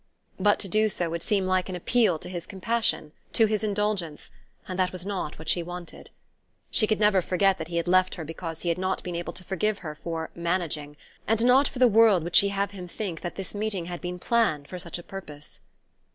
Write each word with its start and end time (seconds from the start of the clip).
but 0.39 0.57
to 0.57 0.67
do 0.67 0.89
so 0.89 1.11
would 1.11 1.21
seem 1.21 1.45
like 1.45 1.69
an 1.69 1.75
appeal 1.75 2.17
to 2.17 2.27
his 2.27 2.47
compassion, 2.47 3.11
to 3.33 3.45
his 3.45 3.63
indulgence; 3.63 4.31
and 4.67 4.79
that 4.79 4.91
was 4.91 5.05
not 5.05 5.37
what 5.37 5.47
she 5.47 5.61
wanted. 5.61 6.09
She 6.71 6.87
could 6.87 6.99
never 6.99 7.21
forget 7.21 7.59
that 7.59 7.67
he 7.67 7.77
had 7.77 7.87
left 7.87 8.15
her 8.15 8.25
because 8.25 8.61
he 8.63 8.69
had 8.69 8.79
not 8.79 9.03
been 9.03 9.15
able 9.15 9.33
to 9.33 9.43
forgive 9.43 9.77
her 9.85 9.93
for 9.93 10.31
"managing" 10.33 10.97
and 11.27 11.45
not 11.45 11.67
for 11.67 11.77
the 11.77 11.87
world 11.87 12.23
would 12.23 12.35
she 12.35 12.47
have 12.47 12.71
him 12.71 12.87
think 12.87 13.21
that 13.21 13.35
this 13.35 13.53
meeting 13.53 13.85
had 13.85 14.01
been 14.01 14.17
planned 14.17 14.67
for 14.67 14.79
such 14.79 14.97
a 14.97 15.03
purpose. 15.03 15.59